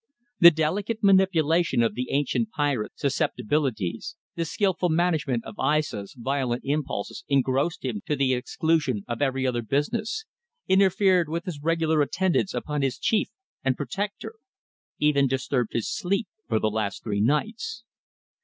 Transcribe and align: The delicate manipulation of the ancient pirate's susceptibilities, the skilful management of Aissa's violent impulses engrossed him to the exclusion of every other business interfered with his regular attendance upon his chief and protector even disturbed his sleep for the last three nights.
The 0.39 0.49
delicate 0.49 1.03
manipulation 1.03 1.83
of 1.83 1.93
the 1.93 2.09
ancient 2.09 2.49
pirate's 2.49 3.01
susceptibilities, 3.01 4.15
the 4.33 4.45
skilful 4.45 4.89
management 4.89 5.45
of 5.45 5.59
Aissa's 5.59 6.15
violent 6.17 6.63
impulses 6.65 7.23
engrossed 7.27 7.85
him 7.85 8.01
to 8.07 8.15
the 8.15 8.33
exclusion 8.33 9.03
of 9.07 9.21
every 9.21 9.45
other 9.45 9.61
business 9.61 10.25
interfered 10.67 11.29
with 11.29 11.45
his 11.45 11.61
regular 11.61 12.01
attendance 12.01 12.55
upon 12.55 12.81
his 12.81 12.97
chief 12.97 13.29
and 13.63 13.77
protector 13.77 14.33
even 14.97 15.27
disturbed 15.27 15.73
his 15.73 15.87
sleep 15.87 16.27
for 16.47 16.57
the 16.59 16.71
last 16.71 17.03
three 17.03 17.21
nights. 17.21 17.83